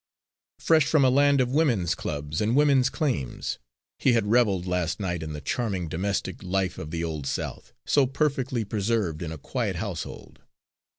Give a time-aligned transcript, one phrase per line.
[0.57, 3.59] Fresh from a land of women's clubs and women's claims,
[3.99, 8.07] he had reveled last night in the charming domestic, life of the old South, so
[8.07, 10.41] perfectly preserved in a quiet household.